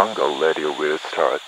[0.00, 1.42] Hunger Radio will start.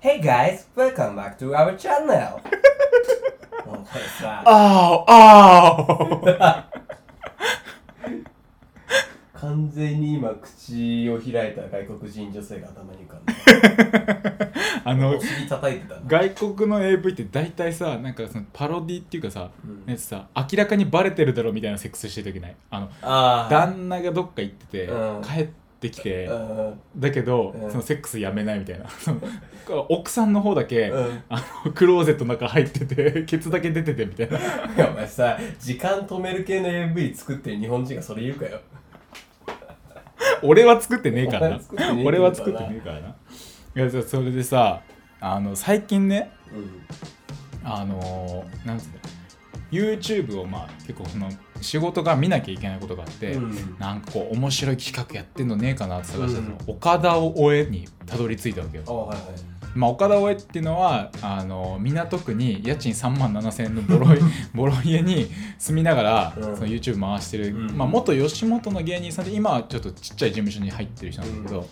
[0.00, 2.42] Hey guys, welcome back to our channel!
[4.48, 6.64] Oh, もう
[10.26, 14.50] 今口を開いた外国人女性が頭に浮かんだ。
[14.84, 16.00] あのお尻叩いてたな。
[16.06, 19.90] 外国の AV って大体さなんかそのパロディっていうかさ、うん。
[19.90, 22.56] やつさ明らかにバレてるだろみたいなセックスしてる時ない？
[22.70, 22.90] あの
[23.48, 25.22] 旦那がどっか行ってて、うん。
[25.22, 25.48] 帰っ
[25.80, 26.80] てきて、うん。
[26.96, 27.70] だけど、うん。
[27.70, 28.86] そのセックスやめないみたいな。
[29.88, 31.22] 奥さんの方だけ、うん。
[31.28, 34.38] あのクローゼットの中入っててケツだけ出ててみたいな。
[34.90, 38.60] お前さ、時間止める系の AV 作ってる日本人がそれ言うかよ。
[40.42, 41.60] 俺は作ってねえからな。
[42.04, 43.08] 俺は作ってねえからな。
[43.08, 43.12] い
[43.74, 44.82] やそそれでさ
[45.20, 46.86] あの最近ねうん。
[47.64, 48.92] あのーなんつうの
[49.72, 51.28] YouTube をまあ結構その
[51.60, 53.76] 仕事が見なきゃいけないことがあって、うん。
[53.78, 56.58] なんかこう面白い企画やってんのねえかなって探したら、うん。
[56.68, 58.84] 岡田を追えにたどり着いたわけよ。
[58.86, 59.26] あ、はいはい。
[59.76, 64.18] まあ、岡田大江っていうのはあの港区に家賃3万7千円のボロい
[64.54, 66.42] ボロ家に住みながら、うん。
[66.56, 67.76] その YouTube 回してる、うん。
[67.76, 71.68] まあ、元吉本の芸人さんで今はちょっとちっちゃい事務所に入ってる人なんだけど、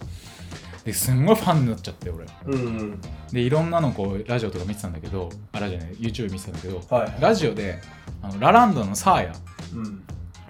[0.85, 2.27] ですんごいファンになっちゃって俺。
[2.47, 3.01] うん。
[3.33, 7.17] でいろんなのこうラジオとか見てたんだけどあラジオね YouTube 見てたんだけど、はい。
[7.21, 7.81] ラジオで
[8.23, 9.33] あのラランドのサーヤ
[9.75, 10.03] うん。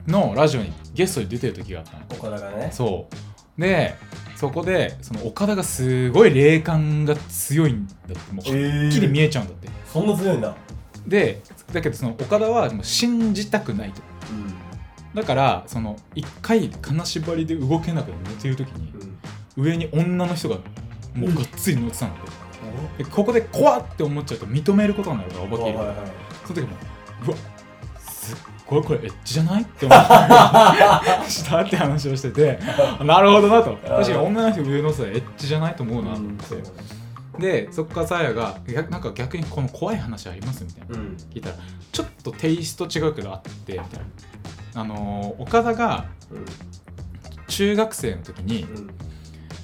[0.06, 1.98] のラジオにゲストで出てる時があったの。
[2.10, 2.68] 岡田がね。
[2.72, 3.06] そ
[3.56, 3.60] う。
[3.60, 3.94] で
[4.44, 10.54] そこでその岡田がすごい霊感が強いんだってもうはっきり見えちゃうんだって、そんな強いんだ。
[11.06, 11.40] で
[11.72, 14.02] だけどその岡田はもう信じたくないと。
[14.30, 14.54] うん。
[15.14, 18.92] だからその一回金縛りで動けなくて寝てる時に
[19.56, 19.64] うん。
[19.64, 20.56] 上に女の人が
[21.14, 22.24] もうがっつり乗ってたんだっ
[22.98, 23.02] て。
[23.02, 25.96] でここで怖って思っちゃうと認めることになるからお化けいるはいはい
[26.44, 26.76] その時も
[27.28, 27.36] うわ
[28.82, 29.62] これエッチじゃない？
[29.62, 32.58] って思って したって話をしてて
[33.04, 33.76] なるほどなと。
[33.86, 40.96] 確かに女の人上のさエッチじゃないと思うなと思って、でそこからさやが逆なんか逆にこの怖い話ありますみたいな。
[40.96, 41.16] うん。
[41.32, 41.56] 聞いたら
[41.92, 44.00] ちょっとテイスト違うけどあってみたい
[44.74, 44.80] な。
[44.80, 46.06] あのー岡田が
[47.48, 48.90] 中学生の時に、うん。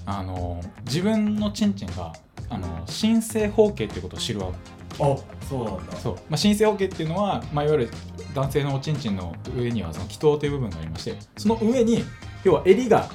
[0.06, 2.12] あのー自分のチンチンが
[2.48, 4.69] あのー新生包茎っていうことを知るわけ
[5.00, 5.16] あ、
[5.48, 5.96] そうなんだ。
[5.96, 7.90] そう、まあ、新生包茎っていうのは、まあ、いわゆる
[8.34, 12.04] 男性のおちんちんの上にはその気筒という部分がありましてその上に
[12.44, 13.08] 要は襟が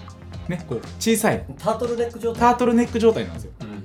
[0.49, 2.39] ねこう小さいタートルネック状態？
[2.39, 3.83] タートルネック状態なんですようん。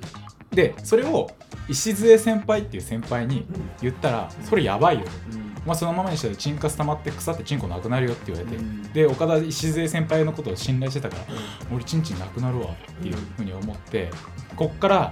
[0.55, 1.29] でそれを
[1.69, 3.45] 石先輩っていう先輩に
[3.81, 5.41] 言ったらそれやばいようん。
[5.65, 11.23] まあ、そのままにしたらチンカス溜まって腐ってチンコなくなるよって言われて、うんで岡田石先輩のことを信頼してたから
[11.73, 14.09] 俺チンチンなくなるわっていうふうに思って
[14.57, 15.11] こっから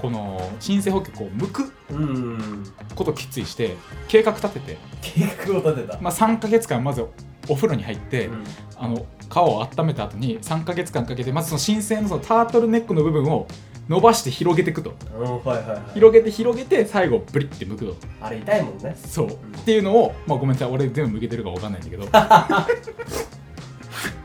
[0.00, 2.64] この新生保険こう剥くうん。
[2.94, 3.76] ことを決意して
[4.08, 5.98] 計画立てて、計画を立てた。
[6.00, 7.04] まあ、3ヶ月間まず
[7.48, 8.44] お風呂に入って、うん
[8.76, 13.46] あの皮を温めた後に3ヶ月間かけてまずその新生のそのタートルネックの部分を
[13.88, 15.94] 伸ばして広げていくとうん、はいはいはい。
[15.94, 18.94] 広げて広げて最後ブリッて剥くとあれ痛いもんね。
[18.96, 19.30] そう、っ
[19.64, 22.04] ていうのを、まあ、ごめんなさい俺全部向けてるか分かんないんだけど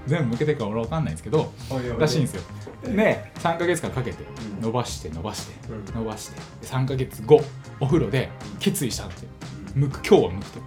[0.09, 1.51] 全部向けてるか俺分かんないんですけど
[1.99, 2.41] らしいんですよ。
[2.83, 4.23] で3ヶ月間かけて
[4.57, 4.61] うん。
[4.61, 5.95] 伸ばして伸ばしてうん。
[5.95, 7.41] 伸ばしてで3ヶ月後
[7.79, 9.29] お風呂で決意したんですよ
[9.75, 10.59] 剥く今日は剥くと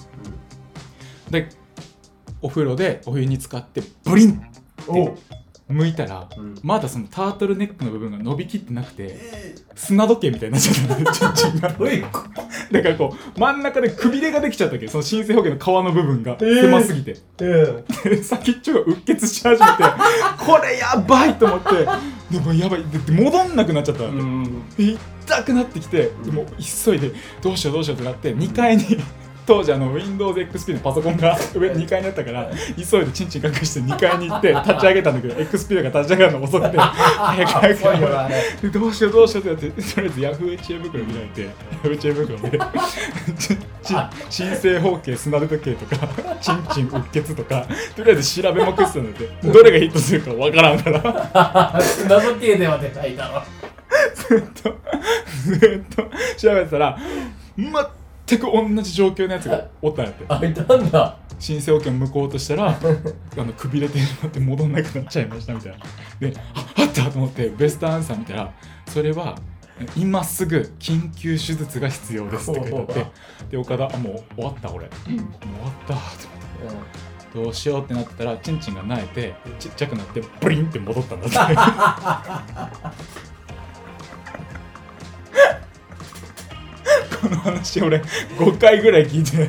[1.30, 1.48] で
[2.40, 5.14] お風呂でお湯に浸かってブリンって
[5.72, 6.54] お剥いたら、うん。
[6.62, 9.18] まだそのタートルネックの部分が伸びきってなくて
[9.74, 10.96] 砂時計みたいになっちゃった。
[10.96, 12.10] んですよ
[12.72, 18.10] だからこう真ん中でくびれができちゃったわけその新生保険の皮の部分が狭すぎて、とうん。
[18.10, 19.84] で先っちょがうっ血し始めて
[20.38, 21.70] これやばいと思って。
[22.30, 22.84] でもやばい。
[23.10, 24.68] 戻んなくなっちゃったわけ、ん。
[24.76, 24.96] で
[25.26, 26.10] 痛くなってきて。
[26.24, 26.46] でもう
[26.84, 28.84] 急いでどうしようどうしようってなって2階に
[29.44, 38.28] 当時あの WindowsXP のパソコンが 上2階にあったから急いでチンチン隠して2階に行って 立ち上げたんだけど XP が立ち上がるの遅くて早く早
[38.60, 41.48] くどうしようどうしようってなってとりあえず Yahoo 知恵袋見られて
[41.82, 42.58] Yahoo 知恵袋で
[43.38, 43.94] ちち
[44.30, 46.08] 新生包茎砂時計とか
[46.40, 47.66] チンチンうっ血とか
[47.96, 49.48] とりあえず調べまくってたんだって。
[49.48, 53.42] どれがヒットするかわからんから謎系では出ないだろ。
[54.14, 54.78] ずっと
[55.44, 56.02] ずっと
[56.36, 56.98] 調べてたら
[58.32, 60.24] 全く同じ状況のやつがおったんやって。
[60.28, 61.18] あ、いたんだ。
[61.38, 62.68] 申請保険向こうとしたら
[63.36, 65.78] あのくびれてしまって戻んなくなっちゃいましたみたいな。
[66.20, 68.52] でああったと思ってベストアンサー見たら
[68.86, 69.36] それは
[69.96, 73.06] 今すぐ緊急手術が必要ですって書いてあって
[73.50, 76.00] で岡田あもう終わった俺、もう終わったと
[76.62, 77.12] 思って。
[77.34, 81.38] どうしようってなってたらチンチンが苗えてちっちゃくなってブリンって戻ったんだって
[87.22, 87.98] この話俺
[88.36, 89.48] 5回ぐらい聞いて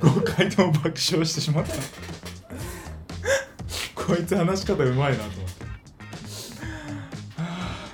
[0.00, 1.72] 5回とも爆笑してしまった。
[3.94, 5.64] こいつ話し方うまいなと思って。
[5.64, 5.68] は
[7.38, 7.86] あ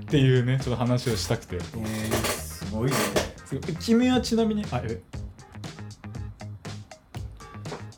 [0.00, 1.56] っていうねちょっと話をしたくて。
[1.56, 2.96] えー、すごいね。
[3.80, 5.02] 君はちなみにあえ？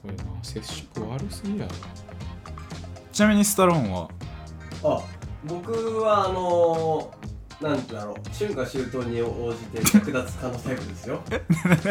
[0.00, 1.72] これな接触悪すぎやろ。
[3.12, 4.08] ちなみにスタローンは？
[4.84, 5.02] あ
[5.44, 7.21] 僕はあのー、
[7.62, 8.14] なんだろう。
[8.36, 11.22] 春夏秋冬に応じて役立つ可能タイプですよ。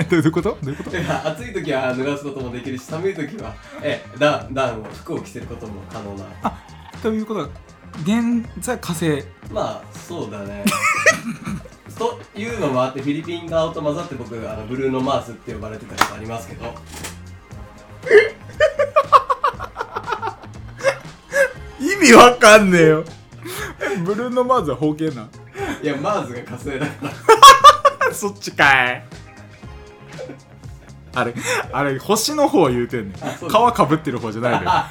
[0.10, 0.58] どういうこと？
[0.62, 0.98] どういうこと？
[1.30, 6.26] 暑い時は脱がすこともできるし寒い時はえダウンダウンを服を着せることも可能な。
[7.02, 7.50] ということは
[8.04, 9.24] 現在火星。
[9.52, 10.66] まあそうだね。
[11.98, 16.74] というのもあってフィリピン側と混ざって僕あのブルーノ・マーズって呼ばれてたことありますけど。
[21.80, 23.04] 意味わかんねえよ。
[24.04, 25.28] ブルーノ・マーズは方形な
[25.82, 26.94] いやマーズが火星だか
[28.08, 29.04] ら そっちかい。
[31.14, 31.34] あれ
[31.74, 33.24] あれ星の方言うてんねん。
[33.24, 34.72] あそうだ皮かぶってる方じゃないのよ。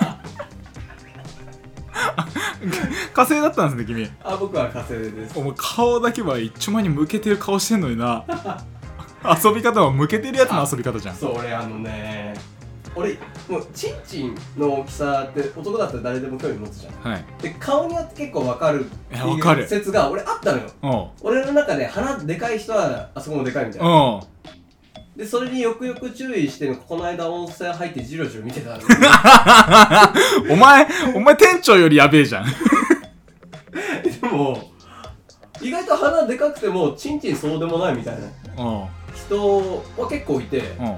[3.15, 4.11] 火星だったんですね君。
[4.23, 5.39] あ僕は火星です。
[5.39, 8.25] お前顔だけは一丁前に向けてる顔してんのにな。
[9.45, 11.17] 遊び方は向けてるやつの遊び方じゃん。
[11.17, 12.35] そう俺あのね
[12.97, 13.17] 俺
[13.49, 16.95] もうチンチンの大きさって男だったら誰でも興味持つじゃん。
[17.13, 17.25] はい。
[17.41, 19.63] で顔によって結構わかるっていやわかる。
[19.63, 20.71] いう説が俺あったのよ。
[20.83, 21.11] おう。
[21.23, 23.89] 俺の中で鼻でかい人はあそこもでかいみたいな。
[23.89, 25.19] おう。
[25.19, 28.81] でそれによくよく注意してこの間温泉入ってジロジロ見てたの。
[30.51, 32.47] お前お前店長よりやべえじゃん。
[34.21, 34.71] でも
[35.61, 38.21] 意外と鼻でかくてもチンチンそうでもないみたいな
[39.15, 40.63] 人は結構いて。
[40.81, 40.97] おう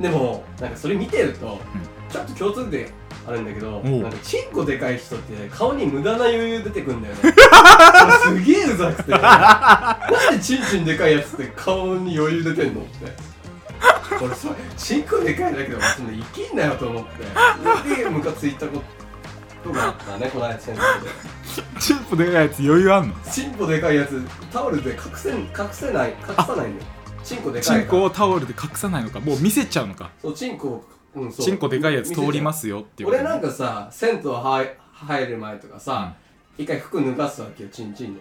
[0.00, 1.60] でもなんかそれ見てると、
[2.10, 2.86] ちょっと共通点
[3.26, 7.20] あるんだけどなんかチンコでかい人って顔に無駄な余裕出てくんだよね。
[7.20, 7.26] そ
[8.34, 9.10] れすげえうざくて。
[9.12, 9.98] な
[10.32, 13.28] んでチンチンでかいやつって顔に余裕出てんのって。
[14.24, 18.04] 俺それチンコでかいだけどそんな生きんなよと思って。
[18.04, 18.82] でムカついたこ
[19.62, 21.12] とがあったねこの間先生で。
[21.80, 23.14] チンポでかいやつ余裕あんの？
[23.30, 24.22] チンコでかいやつ
[24.52, 26.90] タオルで隠せ隠せない隠さないんだよ
[27.28, 29.20] チンコでかいチンコをタオルで隠さないのか。
[29.20, 30.10] もう見せちゃうのか。
[30.22, 30.82] そうチンコ
[31.14, 31.44] うんそう。
[31.44, 36.14] チンコでかいやつ通りますよっていう俺なんかさ銭湯入入る前とかさ、
[36.56, 38.20] 一回服脱がすわけよチンチンの。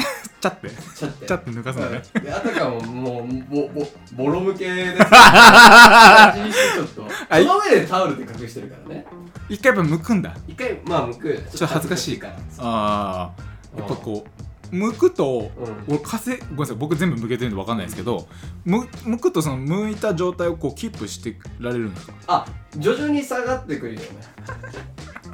[0.40, 0.70] ちゃって。
[0.70, 1.26] ちゃって。
[1.26, 2.02] ちゃって抜かすのね。
[2.14, 2.22] うん。
[2.22, 7.02] であたかももうボボボロ向けで 感じにしてちょっと。
[7.28, 7.44] はい。
[7.44, 9.06] その上でタオルで隠してるからね。
[9.48, 10.34] 一回やっぱ剥くんだ。
[10.48, 11.34] 一回まあ向く。
[11.34, 12.34] ちょっと恥ずかしいから。
[12.58, 13.30] あ
[13.76, 15.50] あやっぱこう剥くと
[15.88, 15.94] うん。
[15.94, 18.28] 俺風ごめんなさい僕全部剥けてるんで分かんないですけど
[18.64, 22.14] む剥くとその剥いた状態をこうキープしてられるんですか？
[22.26, 22.46] あ
[22.76, 24.06] 徐々に下がってくるよね。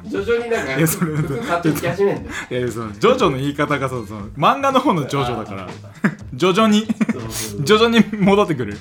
[0.07, 2.61] 徐々になんかいやそれ服買ってき始めんだよ。
[2.63, 5.63] いやそのジョジョの言い方がそうその漫画の方のジョジョだから。
[5.63, 5.67] あ
[6.33, 6.85] 徐々に。
[7.11, 7.63] そうそうそう。
[7.65, 8.77] 徐々に戻ってくる。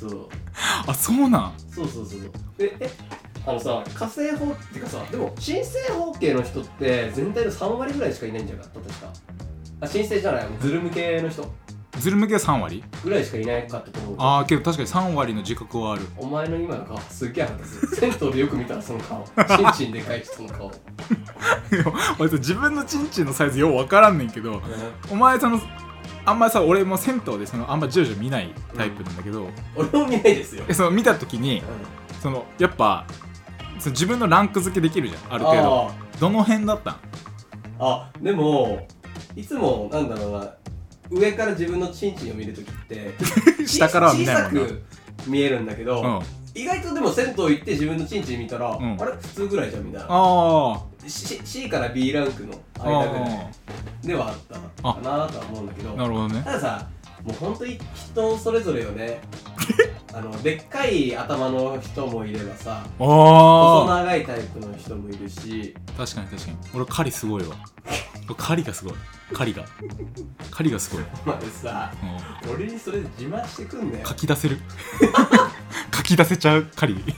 [0.00, 0.28] そう。
[0.86, 1.52] あそうなん。
[1.70, 2.20] そうそうそう
[2.56, 2.90] でえ
[3.46, 9.12] あのさ火星法っていうかさでも新生方形の人って全体の3割ぐらいしかいないんじゃなかった確か
[9.80, 11.46] あ新生じゃないズル向けの人。
[11.98, 12.84] ズル向けは3割？
[13.04, 14.16] ぐらいしかいないかったと思う。
[14.18, 16.02] ああけど確かに3割の自覚はある。
[16.16, 17.96] お前の今の顔すっげえ腹立つ。
[17.96, 19.24] 銭湯でよく見たらその顔。
[19.56, 20.72] チンチンでかい人の顔。
[22.18, 24.62] 俺さ自分のチンチンのサイズよう分からんねんけど
[25.10, 25.60] お前その
[26.24, 30.64] あんまさ俺も銭湯でそのあんまジョジョ見ないタイプなんだけど、俺も見ないですよ。
[30.68, 31.62] えその見た時にう
[32.22, 33.06] そのやっぱ
[33.78, 35.88] その自分のランク付けできるじゃんあんる程度。
[35.88, 36.94] あどの辺だったん？
[36.94, 36.98] ー
[37.78, 38.86] あでも
[39.36, 40.54] いつもなんだろうな
[41.10, 43.14] 上から自分のチンチンを見るときって
[43.66, 44.60] 下からは見ないもんな。
[44.62, 44.82] 小さく
[45.28, 46.20] 見えるんだけど、うん。
[46.60, 48.96] 意外とでも銭湯行って自分のチンチン見たら、ん。
[49.00, 49.12] あれ？
[49.12, 50.06] 普通ぐらいじゃんみたいな。
[50.08, 53.50] あ C, C から B ランクのあ間ぐらい
[54.02, 56.42] ではあったかなとは思うんだけどなるほどね。
[56.44, 56.86] たださ
[57.24, 59.20] もう本当に人それぞれよね。
[60.12, 65.74] あのでっかい頭の人もいればさ細あ長いタイプの人もいるし。
[65.94, 66.56] あ確かに確かに。
[66.74, 67.54] 俺狩りすごいわ。
[67.84, 67.96] 俺
[68.34, 68.94] 狩りがすごい。
[69.32, 69.64] 狩りが。
[70.50, 71.92] 狩りがすごい、 までさ
[72.44, 72.54] うん。
[72.54, 74.58] 俺にそれ自慢してくんだよ書き出せる。
[75.94, 77.04] 書き出せちゃう狩り。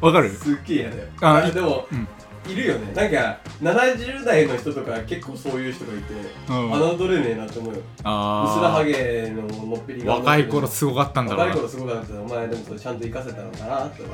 [0.00, 0.30] わかる？
[0.30, 1.08] すっげえ嫌だよ。
[1.20, 2.08] ああでも、うん
[2.48, 2.92] いるよね。
[2.94, 6.14] なんか70代の人とか結構そういう人がいて
[6.48, 6.98] うん。
[6.98, 7.80] 侮れねえなって思うよ。
[8.04, 10.14] あ薄らはーげののっぺりが。
[10.14, 11.52] 若い頃すごかったんだろうな。
[11.52, 14.04] 若い頃すごかったお前でもそれちゃんと生かせたのかなとはちょっ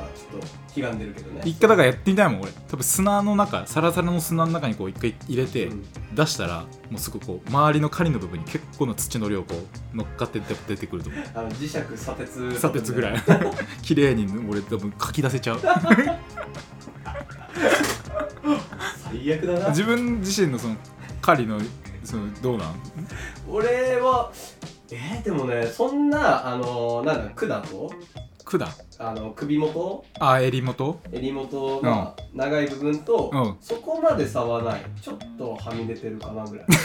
[0.73, 1.41] と悲願でるけどね。
[1.45, 2.51] 一回だからやってみたいもん俺。
[2.67, 9.53] 多分砂の中サラサラの砂の中にこう一回入れてうん出したらもうすぐこう周りの狩りの部分に結構な土の量こ
[9.93, 11.23] う乗っかって出てくると思う。
[11.33, 12.59] あの磁石砂鉄。
[12.59, 13.23] 砂鉄ぐらい。
[13.81, 15.59] 綺麗に俺多分書き出せちゃう
[19.09, 19.69] 最悪だな。
[19.69, 20.75] 自分自身のその
[21.21, 21.59] 狩りの
[22.03, 22.75] そのどうなん？
[23.49, 24.31] 俺は
[24.91, 27.91] えー、でもねそんなあのなんだ管と
[28.43, 28.67] 管？
[28.99, 30.05] あの首元？
[30.19, 30.99] あ襟元？
[31.11, 33.57] 襟元が長い部分と、うん。
[33.59, 34.85] そこまで差はない。
[35.01, 36.65] ちょっとはみ出てるかなぐらい。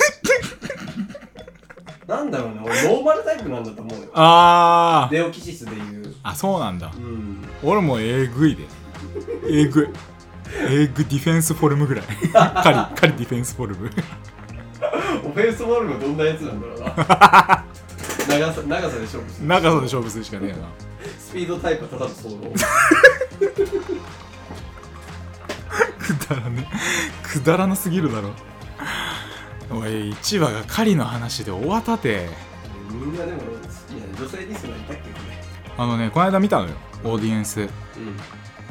[2.09, 4.09] なんだろうね俺ノーマルタイプなんだと思うよ。
[4.15, 5.15] あー。
[5.15, 6.15] デオキシスでいう。
[6.23, 6.91] あそうなんだ。
[6.97, 7.45] うん。
[7.63, 8.65] 俺もえぐいで。
[9.49, 9.89] えぐい
[10.69, 12.05] えぐディフェンスフォルムぐらい。
[12.05, 13.91] 狩り狩りディフェンスフォルム。
[15.25, 17.65] オフェンスボールがどんなやつなんだろうな。
[18.29, 19.47] 長さ長さで勝負する。
[19.47, 20.59] 長さで勝負するしかねえな。
[21.19, 22.37] スピードタイプはただのソロ
[25.99, 26.69] くだらね
[27.23, 28.31] くだらなすぎるだろ。
[29.71, 32.29] おい1話が狩りの話で終わったて。
[32.91, 33.45] みんなでも好
[33.89, 35.03] きやね女性リスナーいたっけ？
[35.03, 35.11] こ
[35.79, 36.75] あのねこの間見たのよ。
[37.05, 37.61] オーディエンス。
[37.61, 37.69] れ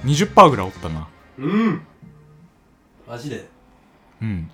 [0.03, 1.07] 20%ぐらいおったな
[1.39, 1.51] うん。
[1.51, 1.81] うん
[3.08, 3.48] マジで？
[4.22, 4.51] うん。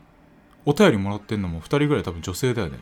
[0.66, 2.80] お便りもらってんのも2人ぐらい多分女性だよね。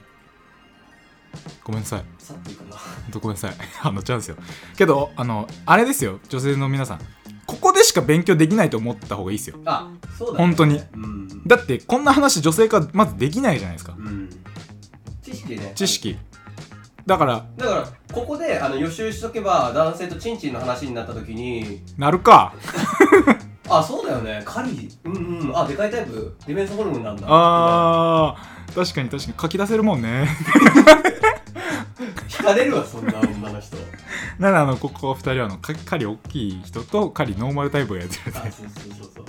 [1.64, 2.06] ごめんなさい。
[2.20, 2.78] 去っていくな。
[3.20, 3.56] ごめんなさい。
[3.82, 4.36] あのチャンスよ。
[4.78, 6.20] けどあのあれですよ。
[6.30, 7.00] 女性の皆さん。
[7.46, 9.58] ここでしか勉強できないと思った方がいいですよ。
[9.66, 10.82] あそうだ、ね、本当に。
[10.94, 11.48] うん。
[11.48, 13.96] だってこんな話女性からまずできないじゃないですか。
[13.98, 14.30] うん。
[15.24, 15.72] 知識ね。
[15.76, 16.18] 知識。
[17.06, 22.54] だからだからここであの予習しとけば男性とチンチンの話になった時になるか
[23.70, 24.42] あそうだよね。
[24.46, 25.58] カリうんうん。
[25.58, 26.36] あでかいタイプ。
[26.46, 27.24] ディフェンスホルモンなんだ。
[27.28, 28.76] あー。
[28.76, 29.36] 確かに確かに。
[29.42, 30.28] 書き出せるもんね。
[32.28, 33.78] 惹かれるわそんな女の人。
[34.40, 39.26] ならあのここ2人はあのか狩り大きい人と狩りノーマルタイプをやってるあそうそうそうそう。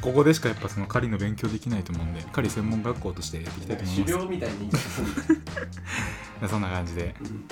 [0.00, 4.12] ここでしかやっぱその狩りの勉強できないと思うんで狩り専門学校としてやっていきたないと思います。
[4.12, 4.70] 狩猟みたいに
[6.48, 7.44] そんな感じでうん。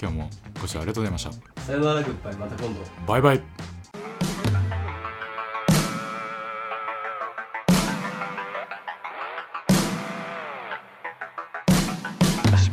[0.00, 1.62] 今日もご視聴ありがとうございました。
[1.62, 2.34] さよならグッバイ。
[2.36, 2.80] また今度。
[3.06, 3.42] バイバイ